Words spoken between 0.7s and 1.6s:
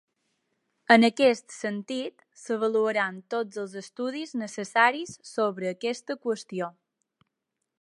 En aquest